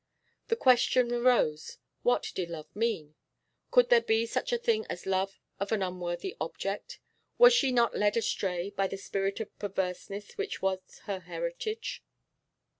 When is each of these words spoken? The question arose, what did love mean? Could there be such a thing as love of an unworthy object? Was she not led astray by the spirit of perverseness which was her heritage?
The 0.47 0.55
question 0.55 1.11
arose, 1.13 1.77
what 2.01 2.31
did 2.33 2.49
love 2.49 2.75
mean? 2.75 3.13
Could 3.69 3.89
there 3.91 4.01
be 4.01 4.25
such 4.25 4.51
a 4.51 4.57
thing 4.57 4.83
as 4.89 5.05
love 5.05 5.39
of 5.59 5.71
an 5.71 5.83
unworthy 5.83 6.35
object? 6.41 6.97
Was 7.37 7.53
she 7.53 7.71
not 7.71 7.95
led 7.95 8.17
astray 8.17 8.71
by 8.71 8.87
the 8.87 8.97
spirit 8.97 9.39
of 9.39 9.55
perverseness 9.59 10.39
which 10.39 10.59
was 10.59 10.79
her 11.03 11.19
heritage? 11.19 12.01